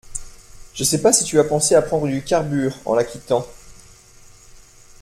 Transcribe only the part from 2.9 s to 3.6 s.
la quittant